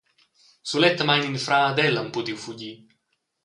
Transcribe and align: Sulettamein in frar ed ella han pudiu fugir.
Sulettamein 0.69 1.27
in 1.29 1.39
frar 1.45 1.69
ed 1.71 1.79
ella 1.85 1.99
han 2.01 2.13
pudiu 2.13 2.37
fugir. 2.45 2.75